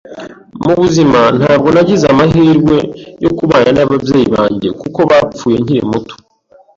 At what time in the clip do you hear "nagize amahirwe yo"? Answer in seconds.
1.75-3.29